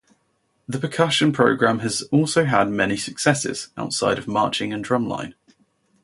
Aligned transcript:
The 0.67 0.79
percussion 0.79 1.31
program 1.31 1.77
has 1.81 2.01
also 2.11 2.45
had 2.45 2.71
many 2.71 2.97
successes 2.97 3.67
outside 3.77 4.17
of 4.17 4.27
marching 4.27 4.73
and 4.73 4.83
drumline. 4.83 5.35